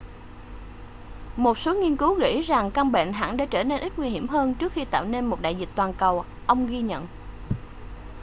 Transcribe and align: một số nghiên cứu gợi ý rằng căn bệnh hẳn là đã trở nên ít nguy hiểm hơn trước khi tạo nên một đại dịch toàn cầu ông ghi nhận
một 1.35 1.57
số 1.57 1.73
nghiên 1.73 1.97
cứu 1.97 2.13
gợi 2.13 2.31
ý 2.31 2.41
rằng 2.41 2.71
căn 2.71 2.91
bệnh 2.91 3.13
hẳn 3.13 3.29
là 3.29 3.35
đã 3.35 3.45
trở 3.45 3.63
nên 3.63 3.81
ít 3.81 3.93
nguy 3.99 4.09
hiểm 4.09 4.27
hơn 4.27 4.53
trước 4.55 4.73
khi 4.73 4.85
tạo 4.85 5.05
nên 5.05 5.25
một 5.25 5.41
đại 5.41 5.55
dịch 5.55 5.69
toàn 5.75 5.93
cầu 5.97 6.25
ông 6.47 6.67
ghi 6.67 6.79
nhận 6.81 7.07